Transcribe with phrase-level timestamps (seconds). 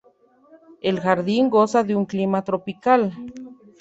[0.81, 3.13] El jardín goza de un clima tropical.